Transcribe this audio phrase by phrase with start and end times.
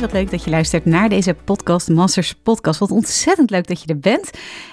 [0.00, 2.78] Wat leuk dat je luistert naar deze Podcast Masters podcast.
[2.78, 4.30] Wat ontzettend leuk dat je er bent.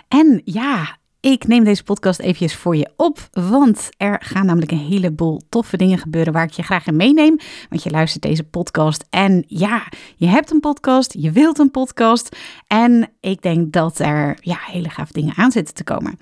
[0.08, 4.77] En ja, ik neem deze podcast eventjes voor je op, want er gaan namelijk een
[4.77, 7.38] heleboel toffe dingen gebeuren waar ik je graag in meeneem.
[7.70, 9.84] Want je luistert deze podcast en ja,
[10.16, 12.36] je hebt een podcast, je wilt een podcast
[12.67, 16.20] en ik denk dat er ja, hele gaaf dingen aan zitten te komen.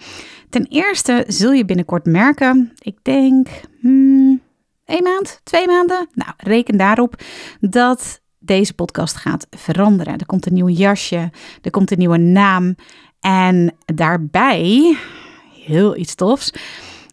[0.49, 3.47] Ten eerste zul je binnenkort merken, ik denk
[3.79, 4.41] hmm,
[4.85, 7.15] één maand, twee maanden, nou reken daarop
[7.59, 10.17] dat deze podcast gaat veranderen.
[10.17, 12.75] Er komt een nieuw jasje, er komt een nieuwe naam.
[13.19, 14.97] En daarbij,
[15.65, 16.53] heel iets tofs,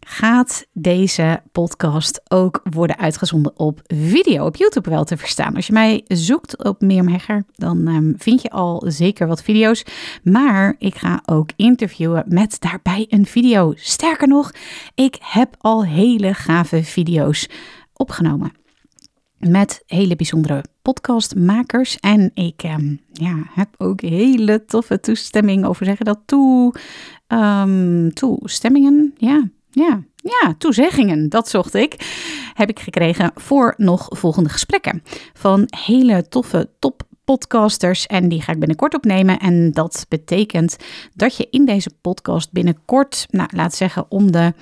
[0.06, 5.56] gaat deze podcast ook worden uitgezonden op video, op YouTube wel te verstaan.
[5.56, 9.84] Als je mij zoekt op Mirjam Hegger, dan um, vind je al zeker wat video's.
[10.22, 13.72] Maar ik ga ook interviewen met daarbij een video.
[13.76, 14.50] Sterker nog,
[14.94, 17.48] ik heb al hele gave video's
[17.92, 18.61] opgenomen
[19.48, 21.96] met hele bijzondere podcastmakers.
[21.96, 26.74] En ik um, ja, heb ook hele toffe toestemming over zeggen dat toe.
[27.28, 31.96] Um, toestemmingen, ja, ja, ja, toezeggingen, dat zocht ik,
[32.54, 35.02] heb ik gekregen voor nog volgende gesprekken.
[35.32, 39.38] Van hele toffe top podcasters en die ga ik binnenkort opnemen.
[39.38, 40.76] En dat betekent
[41.14, 44.52] dat je in deze podcast binnenkort, nou laat zeggen om de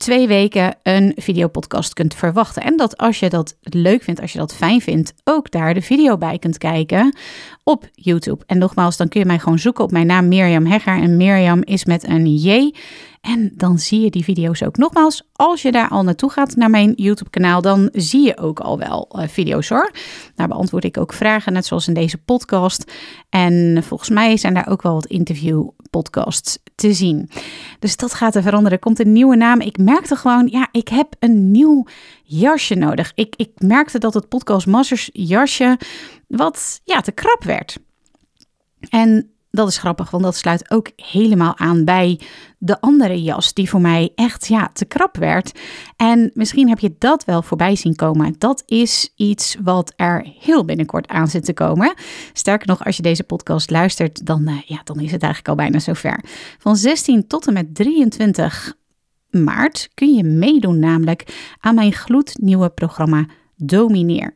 [0.00, 2.62] twee weken een videopodcast kunt verwachten.
[2.62, 5.82] En dat als je dat leuk vindt, als je dat fijn vindt, ook daar de
[5.82, 7.16] video bij kunt kijken
[7.64, 8.44] op YouTube.
[8.46, 11.02] En nogmaals, dan kun je mij gewoon zoeken op mijn naam Mirjam Hegger.
[11.02, 12.74] En Mirjam is met een J.
[13.20, 14.76] En dan zie je die video's ook.
[14.76, 18.78] Nogmaals, als je daar al naartoe gaat naar mijn YouTube-kanaal, dan zie je ook al
[18.78, 19.90] wel uh, video's hoor.
[20.34, 22.92] Daar beantwoord ik ook vragen, net zoals in deze podcast.
[23.28, 25.06] En volgens mij zijn daar ook wel wat
[25.90, 27.30] interview-podcasts te zien.
[27.78, 28.72] Dus dat gaat er veranderen.
[28.72, 29.60] Er komt een nieuwe naam.
[29.60, 31.86] Ik merkte gewoon, ja, ik heb een nieuw
[32.24, 33.12] jasje nodig.
[33.14, 35.78] Ik, ik merkte dat het Podcast Masters jasje
[36.26, 37.78] wat ja, te krap werd.
[38.88, 42.20] En dat is grappig, want dat sluit ook helemaal aan bij
[42.58, 45.58] de andere jas die voor mij echt ja, te krap werd.
[45.96, 48.34] En misschien heb je dat wel voorbij zien komen.
[48.38, 51.94] Dat is iets wat er heel binnenkort aan zit te komen.
[52.32, 55.54] Sterker nog, als je deze podcast luistert, dan, uh, ja, dan is het eigenlijk al
[55.64, 56.24] bijna zover.
[56.58, 58.74] Van 16 tot en met 23
[59.30, 63.26] maart kun je meedoen namelijk aan mijn gloednieuwe programma
[63.62, 64.34] Domineer.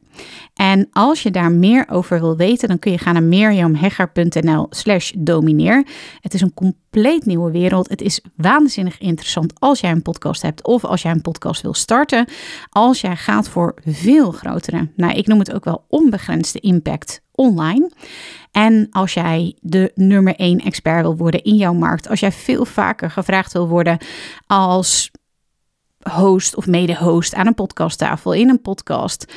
[0.55, 5.13] En als je daar meer over wil weten, dan kun je gaan naar mirjamhegger.nl slash
[5.17, 5.87] domineer.
[6.21, 7.89] Het is een compleet nieuwe wereld.
[7.89, 11.75] Het is waanzinnig interessant als jij een podcast hebt of als jij een podcast wil
[11.75, 12.29] starten.
[12.69, 17.91] Als jij gaat voor veel grotere, nou ik noem het ook wel onbegrensde impact online.
[18.51, 22.65] En als jij de nummer 1 expert wil worden in jouw markt, als jij veel
[22.65, 23.99] vaker gevraagd wil worden
[24.47, 25.11] als
[26.11, 29.33] host of mede-host aan een podcasttafel, in een podcast,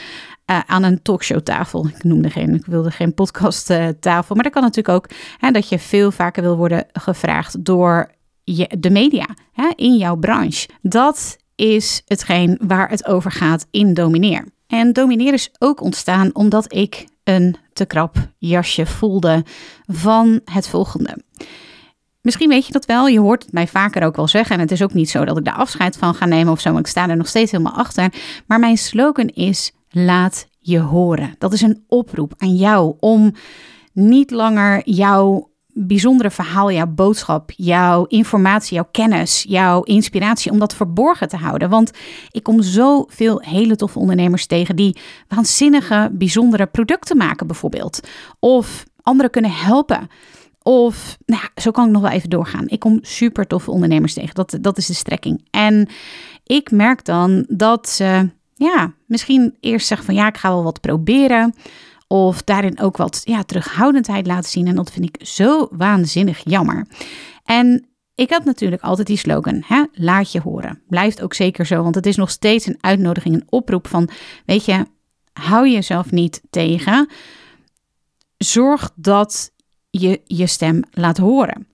[0.52, 1.88] uh, aan een talkshowtafel.
[1.88, 5.80] Ik noemde geen, ik wilde geen podcasttafel, maar dat kan natuurlijk ook hè, dat je
[5.80, 8.12] veel vaker wil worden gevraagd door
[8.44, 10.70] je, de media hè, in jouw branche.
[10.82, 14.46] Dat is hetgeen waar het over gaat in Domineer.
[14.68, 19.46] En Domineer is ook ontstaan omdat ik een te krap jasje voelde
[19.86, 21.18] van het volgende.
[22.28, 24.56] Misschien weet je dat wel, je hoort het mij vaker ook wel zeggen.
[24.56, 26.72] En het is ook niet zo dat ik daar afscheid van ga nemen of zo,
[26.72, 28.14] maar ik sta er nog steeds helemaal achter.
[28.46, 31.36] Maar mijn slogan is: laat je horen.
[31.38, 33.34] Dat is een oproep aan jou om
[33.94, 40.76] niet langer jouw bijzondere verhaal, jouw boodschap, jouw informatie, jouw kennis, jouw inspiratie, om dat
[40.76, 41.70] verborgen te houden.
[41.70, 41.92] Want
[42.32, 48.00] ik kom zoveel hele toffe ondernemers tegen die waanzinnige, bijzondere producten maken, bijvoorbeeld.
[48.40, 50.10] Of anderen kunnen helpen.
[50.68, 52.68] Of, nou ja, zo kan ik nog wel even doorgaan.
[52.68, 54.36] Ik kom super toffe ondernemers tegen.
[54.36, 55.48] Dat, dat is de strekking.
[55.52, 55.90] En
[56.44, 60.82] ik merk dan dat ze, ja, misschien eerst zeggen van ja, ik ga wel wat
[60.82, 61.56] proberen.
[62.08, 64.68] Of daarin ook wat ja, terughoudendheid laten zien.
[64.68, 66.88] En dat vind ik zo waanzinnig jammer.
[67.44, 69.84] En ik had natuurlijk altijd die slogan, hè?
[69.94, 70.82] laat je horen.
[70.88, 74.10] Blijft ook zeker zo, want het is nog steeds een uitnodiging, een oproep van,
[74.46, 74.86] weet je,
[75.34, 77.10] hou jezelf niet tegen.
[78.38, 79.56] Zorg dat
[80.00, 81.68] je je stem laat horen.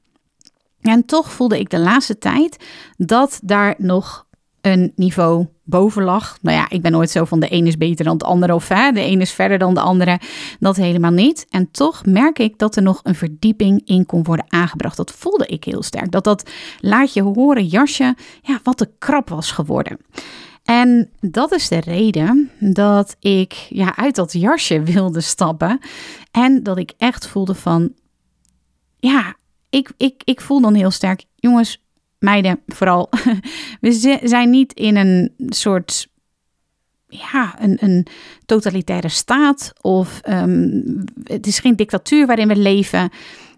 [0.82, 2.66] En toch voelde ik de laatste tijd
[2.98, 4.26] dat daar nog
[4.62, 6.38] een niveau boven lag.
[6.42, 8.68] Nou ja, ik ben nooit zo van de een is beter dan de andere of
[8.68, 10.20] hè, de een is verder dan de andere.
[10.60, 11.46] Dat helemaal niet.
[11.50, 14.98] En toch merk ik dat er nog een verdieping in kon worden aangebracht.
[14.98, 16.12] Dat voelde ik heel sterk.
[16.12, 16.50] Dat dat
[16.80, 19.98] laat je horen jasje, ja, wat te krap was geworden.
[20.64, 25.80] En dat is de reden dat ik ja, uit dat jasje wilde stappen.
[26.32, 27.92] En dat ik echt voelde van,
[29.08, 29.36] ja,
[29.70, 31.82] ik, ik, ik voel dan heel sterk, jongens,
[32.20, 33.10] meiden vooral,
[33.82, 36.08] we zijn niet in een soort
[37.08, 38.08] ja, een, een
[38.46, 43.10] totalitaire staat of um, het is geen dictatuur waarin we leven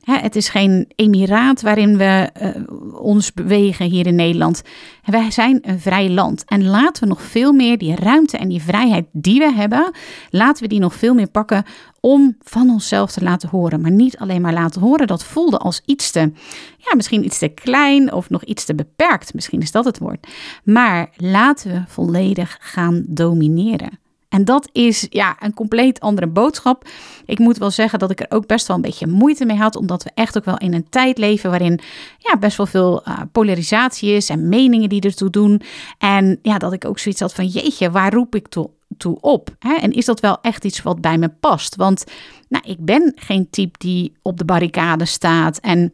[0.05, 4.61] het is geen emiraat waarin we uh, ons bewegen hier in Nederland.
[5.03, 6.43] Wij zijn een vrij land.
[6.45, 9.91] En laten we nog veel meer die ruimte en die vrijheid die we hebben,
[10.29, 11.63] laten we die nog veel meer pakken
[11.99, 13.81] om van onszelf te laten horen.
[13.81, 15.07] Maar niet alleen maar laten horen.
[15.07, 16.31] Dat voelde als iets te,
[16.77, 19.33] ja, misschien iets te klein of nog iets te beperkt.
[19.33, 20.27] Misschien is dat het woord.
[20.63, 23.99] Maar laten we volledig gaan domineren.
[24.35, 26.87] En dat is ja, een compleet andere boodschap.
[27.25, 29.75] Ik moet wel zeggen dat ik er ook best wel een beetje moeite mee had,
[29.75, 31.79] omdat we echt ook wel in een tijd leven waarin
[32.17, 35.61] ja, best wel veel uh, polarisatie is en meningen die ertoe doen.
[35.97, 39.55] En ja, dat ik ook zoiets had van jeetje, waar roep ik toe, toe op?
[39.59, 39.73] Hè?
[39.73, 41.75] En is dat wel echt iets wat bij me past?
[41.75, 42.03] Want
[42.49, 45.93] nou, ik ben geen type die op de barricade staat en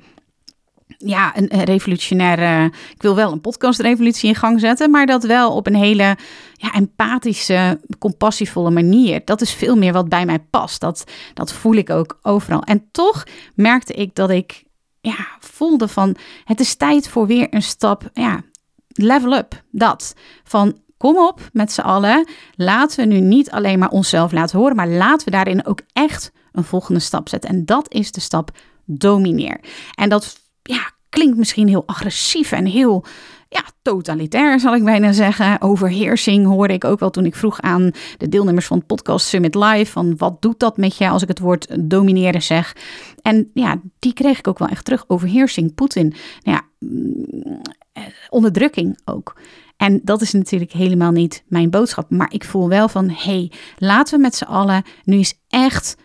[1.06, 2.66] ja, een, revolutionaire.
[2.94, 6.18] Ik wil wel een podcastrevolutie in gang zetten, maar dat wel op een hele
[6.54, 9.22] ja, empathische, compassievolle manier.
[9.26, 10.82] Dat is veel meer wat bij mij past.
[10.82, 11.04] Dat,
[11.34, 12.64] dat voel ik ook overal.
[12.64, 13.24] En toch
[13.56, 14.64] merkte ik dat ik
[15.02, 18.10] ja, voelde van het is tijd voor weer een stap.
[18.14, 18.42] Ja,
[18.88, 19.64] level up.
[19.72, 20.14] Dat.
[20.44, 22.28] Van kom op met z'n allen.
[22.56, 26.32] Laten we nu niet alleen maar onszelf laten horen, maar laten we daarin ook echt
[26.52, 27.50] een volgende stap zetten.
[27.50, 28.52] En dat is de stap
[28.86, 29.60] domineer.
[29.96, 33.06] En dat ja, klinkt misschien heel agressief en heel
[33.50, 35.62] ja, totalitair, zal ik bijna zeggen.
[35.62, 39.56] Overheersing hoorde ik ook wel toen ik vroeg aan de deelnemers van het podcast Summit
[39.56, 39.92] Live.
[39.92, 42.76] Van wat doet dat met je als ik het woord domineren zeg?
[43.22, 45.04] En ja, die kreeg ik ook wel echt terug.
[45.08, 46.14] Overheersing, Poetin.
[46.44, 47.62] Nou ja, mm,
[48.30, 49.36] onderdrukking ook.
[49.78, 52.10] En dat is natuurlijk helemaal niet mijn boodschap.
[52.10, 55.96] Maar ik voel wel van, hé, hey, laten we met z'n allen nu eens echt,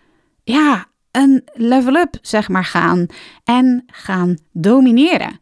[0.45, 0.87] ja,
[1.17, 3.07] een level up, zeg maar, gaan
[3.45, 5.41] en gaan domineren.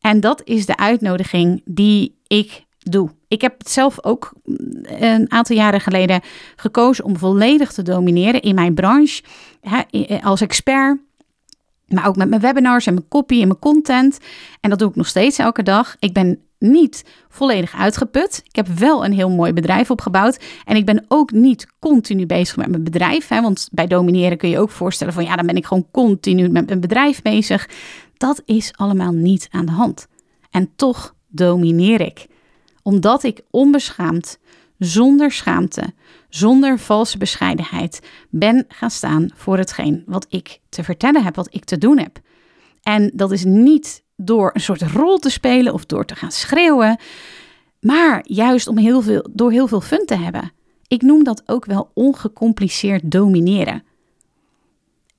[0.00, 3.10] En dat is de uitnodiging die ik doe.
[3.28, 6.20] Ik heb zelf ook mm, een aantal jaren geleden
[6.56, 9.22] gekozen om volledig te domineren in mijn branche
[10.22, 10.98] als expert.
[11.86, 14.18] Maar ook met mijn webinars en mijn copy en mijn content.
[14.60, 15.96] En dat doe ik nog steeds elke dag.
[15.98, 18.40] Ik ben niet volledig uitgeput.
[18.44, 20.40] Ik heb wel een heel mooi bedrijf opgebouwd.
[20.64, 23.28] En ik ben ook niet continu bezig met mijn bedrijf.
[23.28, 26.48] Hè, want bij domineren kun je ook voorstellen van ja, dan ben ik gewoon continu
[26.48, 27.68] met mijn bedrijf bezig.
[28.16, 30.06] Dat is allemaal niet aan de hand.
[30.50, 32.26] En toch domineer ik.
[32.82, 34.38] Omdat ik onbeschaamd,
[34.78, 35.92] zonder schaamte,
[36.28, 38.00] zonder valse bescheidenheid
[38.30, 42.20] ben gaan staan voor hetgeen wat ik te vertellen heb, wat ik te doen heb.
[42.82, 46.98] En dat is niet door een soort rol te spelen of door te gaan schreeuwen,
[47.80, 50.52] maar juist om heel veel, door heel veel fun te hebben.
[50.86, 53.82] Ik noem dat ook wel ongecompliceerd domineren.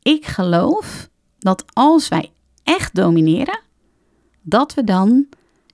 [0.02, 2.32] Ik geloof dat als wij
[2.64, 3.60] echt domineren,
[4.42, 5.28] dat we dan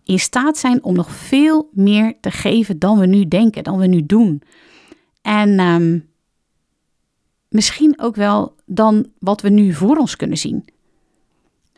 [0.03, 3.87] in staat zijn om nog veel meer te geven dan we nu denken, dan we
[3.87, 4.41] nu doen.
[5.21, 6.09] En um,
[7.49, 10.65] misschien ook wel dan wat we nu voor ons kunnen zien.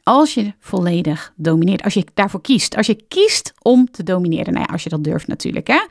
[0.04, 2.76] Als je volledig domineert, als je daarvoor kiest.
[2.76, 4.54] Als je kiest om te domineren.
[4.54, 5.68] Nou ja, als je dat durft natuurlijk.
[5.68, 5.82] Hè?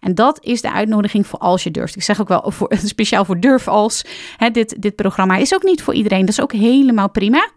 [0.00, 1.96] En dat is de uitnodiging voor als je durft.
[1.96, 4.04] Ik zeg ook wel voor, speciaal voor durf als.
[4.36, 6.20] Hè, dit, dit programma is ook niet voor iedereen.
[6.20, 7.50] Dat is ook helemaal prima.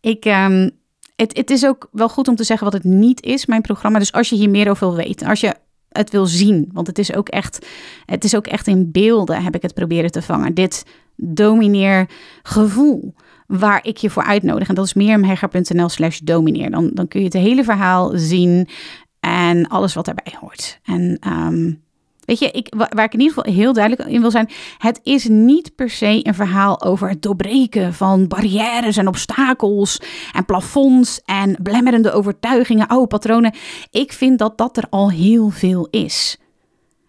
[0.00, 0.70] Ik, um,
[1.16, 3.98] het, het is ook wel goed om te zeggen wat het niet is, mijn programma.
[3.98, 5.54] Dus als je hier meer over wil weten, als je
[5.88, 7.66] het wil zien, want het is ook echt,
[8.06, 10.54] het is ook echt in beelden heb ik het proberen te vangen.
[10.54, 12.08] Dit domineer
[12.42, 13.14] gevoel
[13.46, 14.68] waar ik je voor uitnodig.
[14.68, 16.70] En dat is meermhegger.nl slash domineer.
[16.70, 18.68] Dan, dan kun je het hele verhaal zien
[19.20, 20.80] en alles wat daarbij hoort.
[20.84, 21.82] En um,
[22.24, 25.28] Weet je, ik, waar ik in ieder geval heel duidelijk in wil zijn, het is
[25.28, 30.00] niet per se een verhaal over het doorbreken van barrières en obstakels
[30.32, 33.54] en plafonds en blemmerende overtuigingen, oude patronen.
[33.90, 36.38] Ik vind dat dat er al heel veel is.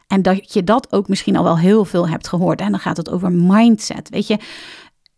[0.07, 2.61] En dat je dat ook misschien al wel heel veel hebt gehoord.
[2.61, 4.09] En dan gaat het over mindset.
[4.09, 4.37] Weet je,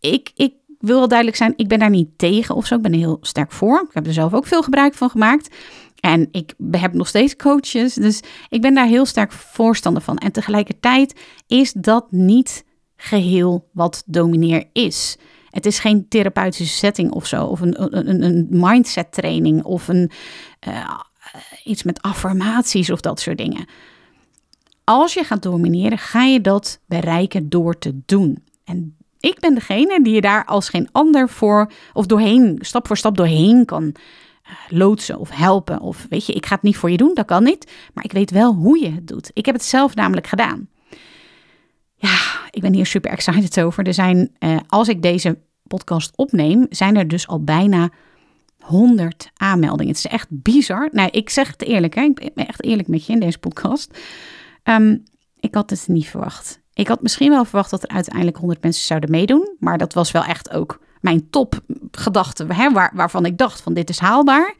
[0.00, 2.74] ik, ik wil wel duidelijk zijn, ik ben daar niet tegen of zo.
[2.74, 3.84] Ik ben er heel sterk voor.
[3.88, 5.54] Ik heb er zelf ook veel gebruik van gemaakt.
[6.00, 10.18] En ik heb nog steeds coaches, dus ik ben daar heel sterk voorstander van.
[10.18, 12.64] En tegelijkertijd is dat niet
[12.96, 15.16] geheel wat domineer is.
[15.50, 20.10] Het is geen therapeutische setting of zo, of een, een, een mindset training of een,
[20.68, 20.98] uh,
[21.64, 23.66] iets met affirmaties of dat soort dingen.
[24.84, 28.44] Als je gaat domineren, ga je dat bereiken door te doen.
[28.64, 32.96] En ik ben degene die je daar als geen ander voor of doorheen, stap voor
[32.96, 33.94] stap doorheen kan
[34.42, 35.80] eh, loodsen of helpen.
[35.80, 37.70] Of weet je, ik ga het niet voor je doen, dat kan niet.
[37.94, 39.30] Maar ik weet wel hoe je het doet.
[39.32, 40.68] Ik heb het zelf namelijk gedaan.
[41.94, 42.18] Ja,
[42.50, 43.86] ik ben hier super excited over.
[43.86, 47.90] Er zijn, eh, als ik deze podcast opneem, zijn er dus al bijna
[48.58, 49.94] 100 aanmeldingen.
[49.94, 50.88] Het is echt bizar.
[50.92, 52.02] Nou, ik zeg het eerlijk, hè?
[52.02, 53.98] ik ben echt eerlijk met je in deze podcast.
[54.62, 54.96] Ehm,
[55.40, 56.60] ik had het niet verwacht.
[56.78, 59.56] Ik had misschien wel verwacht dat er uiteindelijk 100 mensen zouden meedoen.
[59.58, 63.88] Maar dat was wel echt ook mijn topgedachte, hè, waar, waarvan ik dacht van dit
[63.90, 64.54] is haalbaar.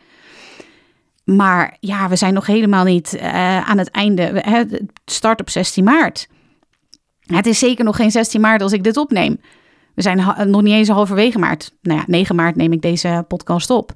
[1.25, 4.23] Maar ja, we zijn nog helemaal niet uh, aan het einde.
[4.23, 6.29] Het start op 16 maart.
[7.21, 9.41] Het is zeker nog geen 16 maart als ik dit opneem.
[9.95, 11.75] We zijn nog niet eens halverwege maart.
[11.83, 13.93] Nou ja, 9 maart neem ik deze podcast op.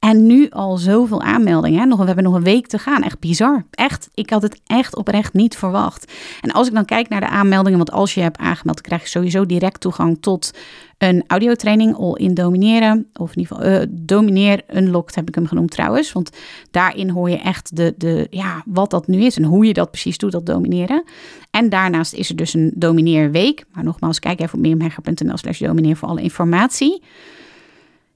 [0.00, 1.88] En nu al zoveel aanmeldingen.
[1.88, 3.02] Nog, we hebben nog een week te gaan.
[3.02, 3.64] Echt bizar.
[3.70, 6.12] Echt, ik had het echt oprecht niet verwacht.
[6.40, 9.08] En als ik dan kijk naar de aanmeldingen, want als je hebt aangemeld, krijg je
[9.08, 10.50] sowieso direct toegang tot
[10.98, 13.06] een audiotraining All in Domineren.
[13.14, 16.12] Of in ieder geval uh, Domineer Unlocked heb ik hem genoemd trouwens.
[16.12, 16.30] Want
[16.70, 19.90] daarin hoor je echt de, de, ja, wat dat nu is en hoe je dat
[19.90, 21.04] precies doet, dat domineren.
[21.50, 23.64] En daarnaast is er dus een domineerweek.
[23.72, 27.02] Maar nogmaals, kijk even op meermega.nl slash domineer voor alle informatie.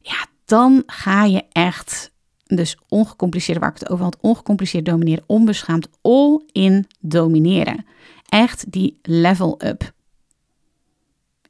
[0.00, 2.12] Ja, dan ga je echt,
[2.44, 7.86] dus ongecompliceerd, waar ik het over had, ongecompliceerd domineren, onbeschaamd, all in domineren.
[8.28, 9.92] Echt die level up.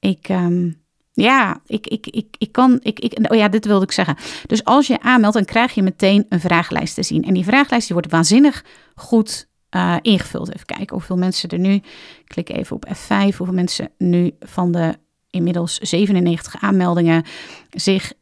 [0.00, 0.70] Ik, ehm,
[1.12, 4.16] ja, ik, ik, ik, ik kan, ik, ik, oh ja, dit wilde ik zeggen.
[4.46, 7.24] Dus als je aanmeldt, dan krijg je meteen een vragenlijst te zien.
[7.24, 10.54] En die vragenlijst die wordt waanzinnig goed uh, ingevuld.
[10.54, 11.80] Even kijken hoeveel mensen er nu,
[12.24, 14.94] klik even op F5, hoeveel mensen nu van de
[15.30, 17.24] inmiddels 97 aanmeldingen
[17.70, 18.12] zich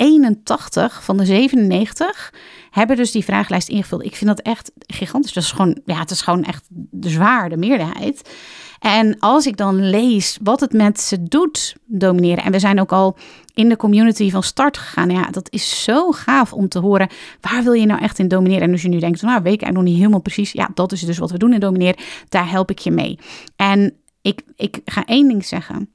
[0.00, 2.34] 81 van de 97
[2.70, 4.04] hebben dus die vragenlijst ingevuld.
[4.04, 5.32] Ik vind dat echt gigantisch.
[5.32, 8.30] Dat is gewoon, ja, het is gewoon echt de zwaar, de meerderheid.
[8.78, 12.44] En als ik dan lees wat het met ze doet, domineren.
[12.44, 13.16] En we zijn ook al
[13.54, 15.10] in de community van start gegaan.
[15.10, 17.08] Ja, dat is zo gaaf om te horen.
[17.40, 18.62] Waar wil je nou echt in domineren?
[18.62, 20.52] En als je nu denkt, nou, weet ik eigenlijk nog niet helemaal precies.
[20.52, 22.02] Ja, dat is dus wat we doen in domineren.
[22.28, 23.18] Daar help ik je mee.
[23.56, 25.90] En ik, ik ga één ding zeggen.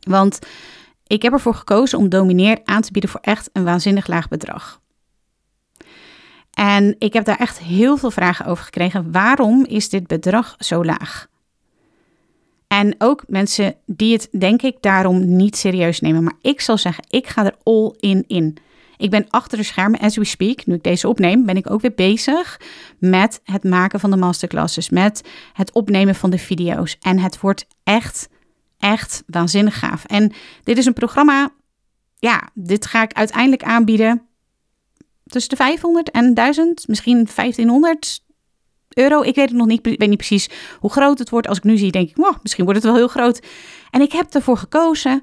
[0.00, 0.38] Want
[1.06, 4.80] ik heb ervoor gekozen om Domineer aan te bieden voor echt een waanzinnig laag bedrag.
[6.54, 9.12] En ik heb daar echt heel veel vragen over gekregen.
[9.12, 11.26] Waarom is dit bedrag zo laag?
[12.66, 16.22] En ook mensen die het, denk ik, daarom niet serieus nemen.
[16.22, 18.56] Maar ik zal zeggen, ik ga er all in in.
[18.96, 21.80] Ik ben achter de schermen, as we speak, nu ik deze opneem, ben ik ook
[21.80, 22.60] weer bezig
[22.98, 26.96] met het maken van de masterclasses, met het opnemen van de video's.
[27.00, 28.28] En het wordt echt
[28.84, 30.04] echt waanzinnig gaaf.
[30.04, 31.50] En dit is een programma,
[32.18, 34.22] ja, dit ga ik uiteindelijk aanbieden
[35.26, 38.24] tussen de 500 en 1000, misschien 1500
[38.88, 39.22] euro.
[39.22, 40.48] Ik weet het nog niet, ik weet niet precies
[40.78, 41.48] hoe groot het wordt.
[41.48, 43.42] Als ik nu zie, denk ik, wow, misschien wordt het wel heel groot.
[43.90, 45.22] En ik heb ervoor gekozen.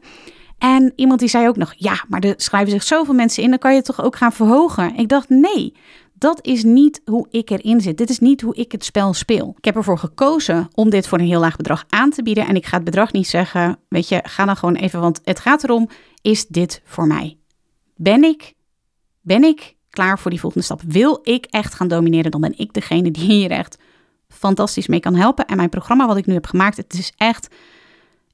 [0.57, 3.59] En iemand die zei ook nog, ja, maar er schrijven zich zoveel mensen in, dan
[3.59, 4.95] kan je het toch ook gaan verhogen.
[4.95, 5.73] Ik dacht, nee,
[6.21, 7.97] dat is niet hoe ik erin zit.
[7.97, 9.53] Dit is niet hoe ik het spel speel.
[9.57, 12.47] Ik heb ervoor gekozen om dit voor een heel laag bedrag aan te bieden.
[12.47, 15.39] En ik ga het bedrag niet zeggen, weet je, ga dan gewoon even, want het
[15.39, 15.89] gaat erom,
[16.21, 17.37] is dit voor mij?
[17.95, 18.53] Ben ik,
[19.21, 20.81] ben ik klaar voor die volgende stap?
[20.81, 22.31] Wil ik echt gaan domineren?
[22.31, 23.77] Dan ben ik degene die hier echt
[24.27, 25.45] fantastisch mee kan helpen.
[25.45, 27.55] En mijn programma wat ik nu heb gemaakt, het is echt,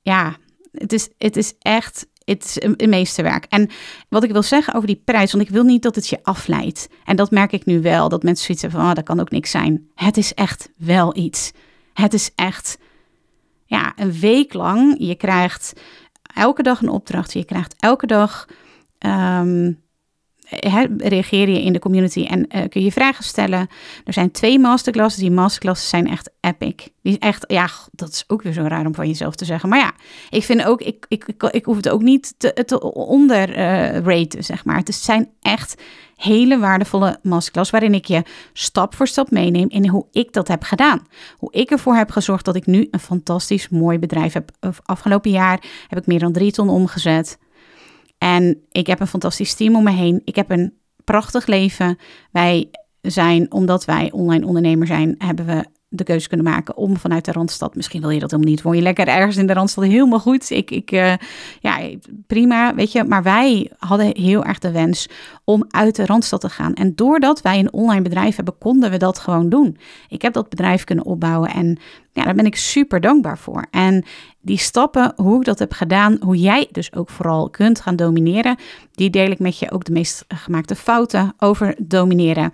[0.02, 0.36] ja,
[0.72, 3.46] het is, het is echt het is een, meesterwerk.
[3.50, 3.70] En
[4.10, 6.90] wat ik wil zeggen over die prijs, want ik wil niet dat het je afleidt.
[7.06, 9.32] En dat merk ik nu wel, dat mensen zoiets hebben van, oh, dat kan ook
[9.32, 9.90] niks zijn.
[9.96, 11.52] Het is echt wel iets.
[11.94, 12.78] Het is echt,
[13.66, 14.96] ja, een week lang.
[15.00, 15.74] Je krijgt
[16.34, 17.34] elke dag een opdracht.
[17.34, 18.48] Je krijgt elke dag
[20.50, 23.68] ehm, reageer je in de community en uh, kun je vragen stellen.
[24.06, 25.20] Er zijn twee masterclasses.
[25.20, 26.76] Die masterclasses zijn echt epic.
[27.02, 29.70] Die is echt, ja, dat is ook weer zo raar om van jezelf te zeggen.
[29.70, 29.92] Maar ja,
[30.30, 34.46] ik vind ook, ik, ik, ik, ik hoef het ook niet te, te onderraten, uh,
[34.46, 34.78] zeg maar.
[34.78, 35.82] Het zijn echt
[36.16, 38.24] hele waardevolle masterclass waarin ik je
[38.54, 41.08] stap voor stap meeneem in hoe ik dat heb gedaan.
[41.38, 44.52] Hoe ik ervoor heb gezorgd dat ik nu een fantastisch mooi bedrijf heb.
[44.86, 47.38] Afgelopen jaar heb ik meer dan drie ton omgezet.
[48.18, 50.22] En ik heb een fantastisch team om me heen.
[50.24, 51.98] Ik heb een prachtig leven.
[52.32, 52.70] Wij
[53.02, 57.32] zijn, omdat wij online ondernemer zijn, hebben we de keuze kunnen maken om vanuit de
[57.32, 60.20] Randstad, misschien wil je dat helemaal niet, woon je lekker ergens in de Randstad, helemaal
[60.20, 60.50] goed.
[60.50, 61.14] Ik, ik uh,
[61.60, 61.80] ja,
[62.28, 63.04] prima, weet je.
[63.04, 65.10] Maar wij hadden heel erg de wens
[65.44, 66.74] om uit de Randstad te gaan.
[66.74, 69.78] En doordat wij een online bedrijf hebben, konden we dat gewoon doen.
[70.08, 71.78] Ik heb dat bedrijf kunnen opbouwen en
[72.14, 73.66] ja, daar ben ik super dankbaar voor.
[73.72, 74.06] En
[74.42, 78.56] die stappen, hoe ik dat heb gedaan, hoe jij dus ook vooral kunt gaan domineren,
[78.92, 82.54] die deel ik met je ook de meest gemaakte fouten over domineren.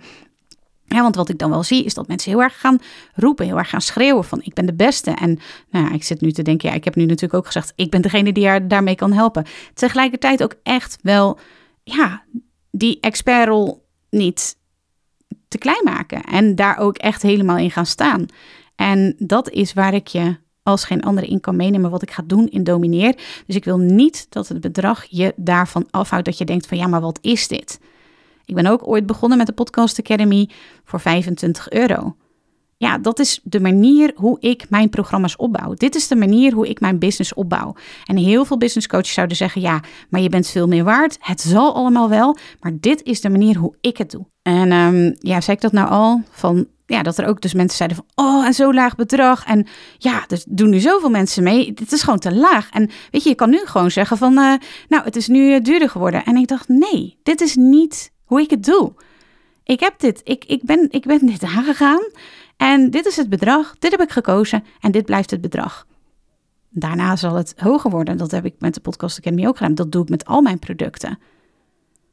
[1.02, 2.78] Want wat ik dan wel zie is dat mensen heel erg gaan
[3.14, 5.10] roepen, heel erg gaan schreeuwen van ik ben de beste.
[5.10, 5.38] En
[5.70, 7.90] nou ja, ik zit nu te denken, ja, ik heb nu natuurlijk ook gezegd, ik
[7.90, 9.44] ben degene die haar daarmee kan helpen.
[9.74, 11.38] Tegelijkertijd ook echt wel,
[11.82, 12.24] ja,
[12.70, 14.56] die expertrol niet
[15.48, 18.26] te klein maken en daar ook echt helemaal in gaan staan.
[18.76, 22.22] En dat is waar ik je als geen andere in kan meenemen wat ik ga
[22.26, 23.16] doen in Domineer.
[23.46, 26.86] Dus ik wil niet dat het bedrag je daarvan afhoudt dat je denkt van ja,
[26.86, 27.78] maar wat is dit?
[28.44, 30.48] Ik ben ook ooit begonnen met de Podcast Academy
[30.84, 32.16] voor 25 euro.
[32.76, 35.74] Ja, dat is de manier hoe ik mijn programma's opbouw.
[35.74, 37.74] Dit is de manier hoe ik mijn business opbouw.
[38.04, 41.16] En heel veel business coaches zouden zeggen: ja, maar je bent veel meer waard.
[41.20, 44.26] Het zal allemaal wel, maar dit is de manier hoe ik het doe.
[44.42, 46.22] En um, ja, zei ik dat nou al?
[46.30, 49.44] Van ja, dat er ook dus mensen zeiden van, oh, en zo laag bedrag.
[49.44, 49.66] En
[49.98, 51.72] ja, er doen nu zoveel mensen mee.
[51.72, 52.70] Dit is gewoon te laag.
[52.70, 54.54] En weet je, je kan nu gewoon zeggen van, uh,
[54.88, 56.24] nou, het is nu eh, duurder geworden.
[56.24, 58.92] En ik dacht, nee, dit is niet hoe ik het doe.
[59.64, 62.02] Ik heb dit, ik, ik, ben, ik ben dit aangegaan.
[62.56, 65.86] En dit is het bedrag, dit heb ik gekozen en dit blijft het bedrag.
[66.70, 68.16] Daarna zal het hoger worden.
[68.16, 69.74] Dat heb ik met de Podcast Academy ook gedaan.
[69.74, 71.18] Dat doe ik met al mijn producten.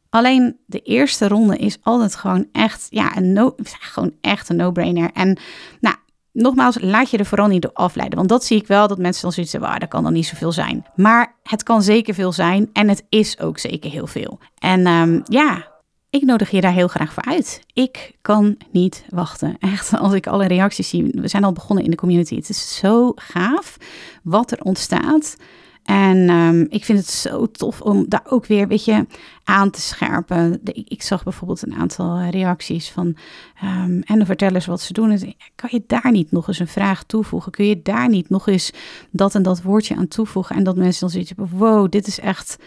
[0.09, 5.11] Alleen de eerste ronde is altijd gewoon echt, ja, een no, gewoon echt een no-brainer.
[5.13, 5.39] En
[5.79, 5.95] nou,
[6.31, 8.17] nogmaals, laat je er vooral niet door afleiden.
[8.17, 10.25] Want dat zie ik wel, dat mensen dan zoiets hebben, ah, dat kan dan niet
[10.25, 10.85] zoveel zijn.
[10.95, 14.39] Maar het kan zeker veel zijn en het is ook zeker heel veel.
[14.57, 15.71] En um, ja,
[16.11, 17.61] ik nodig je daar heel graag voor uit.
[17.73, 19.55] Ik kan niet wachten.
[19.59, 21.09] Echt, als ik alle reacties zie.
[21.13, 22.35] We zijn al begonnen in de community.
[22.35, 23.77] Het is zo gaaf
[24.23, 25.37] wat er ontstaat.
[25.83, 29.07] En um, ik vind het zo tof om daar ook weer een beetje
[29.43, 30.61] aan te scherpen.
[30.73, 33.15] Ik zag bijvoorbeeld een aantal reacties van
[33.63, 35.35] um, en de vertellers wat ze doen.
[35.55, 37.51] Kan je daar niet nog eens een vraag toevoegen?
[37.51, 38.71] Kun je daar niet nog eens
[39.11, 40.55] dat en dat woordje aan toevoegen?
[40.55, 42.57] En dat mensen dan zoiets hebben, wow, dit is echt...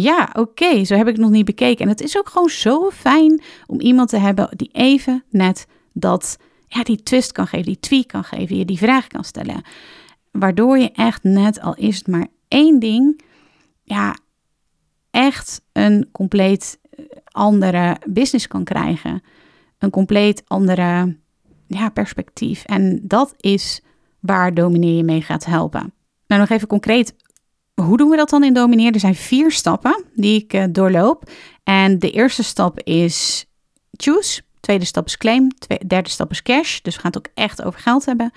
[0.00, 1.84] Ja, oké, zo heb ik het nog niet bekeken.
[1.84, 6.38] En het is ook gewoon zo fijn om iemand te hebben die even net dat,
[6.66, 9.62] ja, die twist kan geven, die tweak kan geven, je die vraag kan stellen.
[10.30, 13.20] Waardoor je echt net, al is het maar één ding,
[13.82, 14.16] ja,
[15.10, 19.22] echt een compleet eh, andere business kan krijgen.
[19.78, 21.16] Een compleet andere
[21.66, 22.64] ja, perspectief.
[22.64, 23.82] En dat is
[24.20, 25.92] waar Domineer je mee gaat helpen.
[26.26, 27.14] Nou, nog even concreet.
[27.82, 28.92] Hoe doen we dat dan in Domineer?
[28.92, 31.30] Er zijn vier stappen die ik uh, doorloop.
[31.64, 33.46] En de eerste stap is
[33.92, 34.42] choose.
[34.60, 35.48] Tweede stap is claim.
[35.86, 36.80] Derde stap is cash.
[36.80, 38.32] Dus we gaan het ook echt over geld hebben.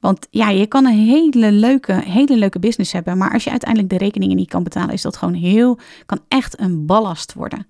[0.00, 3.18] Want ja, je kan een hele leuke, hele leuke business hebben.
[3.18, 6.60] Maar als je uiteindelijk de rekeningen niet kan betalen, is dat gewoon heel, kan echt
[6.60, 7.66] een ballast worden.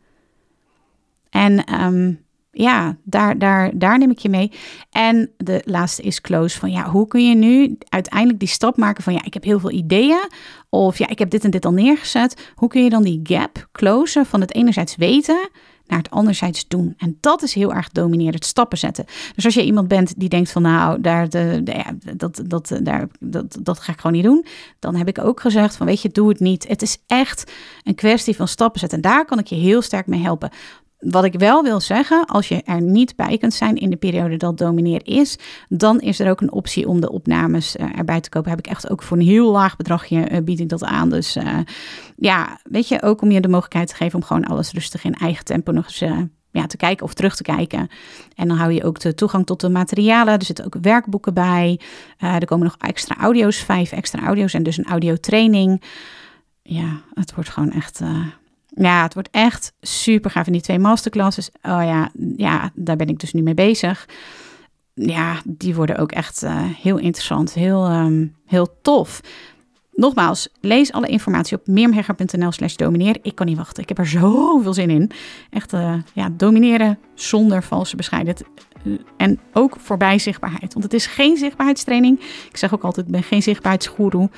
[1.31, 4.53] En um, ja, daar, daar, daar neem ik je mee.
[4.91, 6.59] En de laatste is close.
[6.59, 9.61] Van ja, hoe kun je nu uiteindelijk die stap maken van ja, ik heb heel
[9.61, 10.29] veel ideeën.
[10.69, 12.53] Of ja, ik heb dit en dit al neergezet.
[12.55, 15.49] Hoe kun je dan die gap closen van het enerzijds weten
[15.91, 16.95] naar het anderzijds doen.
[16.99, 19.05] En dat is heel erg dominerend stappen zetten.
[19.35, 22.79] Dus als je iemand bent die denkt van nou, daar, de, de, ja, dat, dat,
[22.83, 24.45] daar, dat, dat ga ik gewoon niet doen.
[24.79, 26.69] Dan heb ik ook gezegd van weet je, doe het niet.
[26.69, 27.53] Het is echt
[27.85, 29.03] een kwestie van stappen zetten.
[29.03, 30.51] En daar kan ik je heel sterk mee helpen.
[31.01, 34.37] Wat ik wel wil zeggen, als je er niet bij kunt zijn in de periode
[34.37, 38.29] dat domineer is, dan is er ook een optie om de opnames uh, erbij te
[38.29, 38.51] kopen.
[38.51, 41.11] Heb ik echt ook voor een heel laag bedragje uh, bied ik dat aan.
[41.11, 41.59] Dus uh,
[42.17, 45.15] ja, weet je, ook om je de mogelijkheid te geven om gewoon alles rustig in
[45.15, 46.05] eigen tempo nog eens
[46.51, 47.89] ja, te kijken of terug te kijken.
[48.35, 50.39] En dan hou je ook de toegang tot de materialen.
[50.39, 51.81] Er zitten ook werkboeken bij.
[52.19, 55.83] er komen nog extra audio's, vijf extra audio's en dus een audiotraining.
[56.63, 58.01] Ja, het wordt gewoon echt
[58.75, 60.47] ja, het wordt echt super gaaf.
[60.47, 64.09] in die twee masterclasses, oh ja, ja, daar ben ik dus nu mee bezig.
[64.95, 69.21] Ja, die worden ook echt uh, heel interessant, heel, um, heel tof.
[69.93, 73.19] Nogmaals, lees alle informatie op meermhegger.nl slash domineer.
[73.23, 75.11] Ik kan niet wachten, ik heb er zoveel zin in.
[75.51, 78.45] Echt, uh, ja, domineren zonder valse bescheidenheid.
[78.85, 80.73] Uh, en ook voorbij zichtbaarheid.
[80.73, 82.21] Want het is geen zichtbaarheidstraining.
[82.49, 84.31] Ik zeg ook altijd, ik ben geen zichtbaarheidsgoeroe.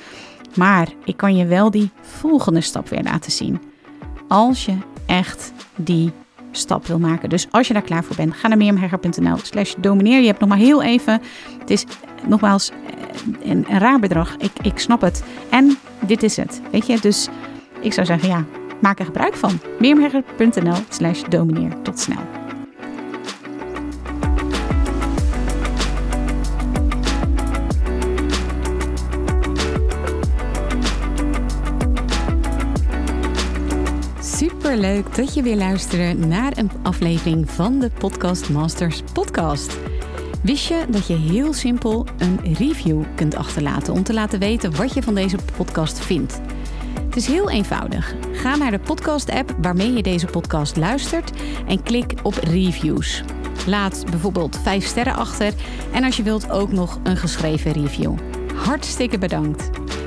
[0.55, 3.72] Maar ik kan je wel die volgende stap weer laten zien
[4.33, 6.11] als je echt die
[6.51, 7.29] stap wil maken.
[7.29, 10.19] Dus als je daar klaar voor bent, ga naar meermhegger.nl slash domineer.
[10.19, 11.21] Je hebt nog maar heel even.
[11.59, 11.85] Het is
[12.27, 12.71] nogmaals
[13.43, 14.35] een, een raar bedrag.
[14.37, 15.23] Ik, ik snap het.
[15.49, 16.61] En dit is het.
[16.71, 17.27] Weet je, dus
[17.79, 18.45] ik zou zeggen ja,
[18.81, 19.59] maak er gebruik van.
[19.79, 21.81] meermhegger.nl slash domineer.
[21.81, 22.42] Tot snel.
[34.77, 39.77] Leuk dat je weer luistert naar een aflevering van de Podcast Masters podcast.
[40.41, 44.93] Wist je dat je heel simpel een review kunt achterlaten om te laten weten wat
[44.93, 46.41] je van deze podcast vindt?
[47.05, 48.15] Het is heel eenvoudig.
[48.31, 51.31] Ga naar de podcast-app waarmee je deze podcast luistert
[51.67, 53.23] en klik op reviews.
[53.67, 55.53] Laat bijvoorbeeld 5 sterren achter
[55.91, 58.13] en als je wilt ook nog een geschreven review.
[58.55, 59.82] Hartstikke bedankt.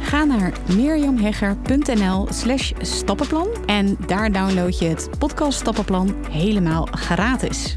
[0.00, 7.76] Ga naar mirjamhegger.nl slash stappenplan en daar download je het podcast stappenplan helemaal gratis.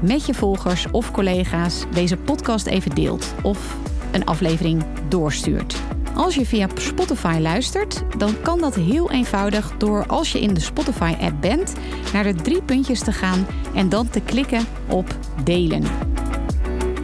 [0.00, 3.76] met je volgers of collega's deze podcast even deelt of
[4.12, 5.76] een aflevering doorstuurt.
[6.14, 10.60] Als je via Spotify luistert, dan kan dat heel eenvoudig door als je in de
[10.60, 11.74] Spotify-app bent,
[12.12, 15.82] naar de drie puntjes te gaan en dan te klikken op delen.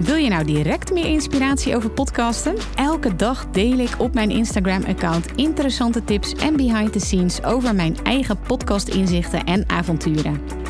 [0.00, 2.54] Wil je nou direct meer inspiratie over podcasten?
[2.74, 7.96] Elke dag deel ik op mijn Instagram-account interessante tips en behind the scenes over mijn
[8.02, 10.61] eigen podcast-inzichten en avonturen.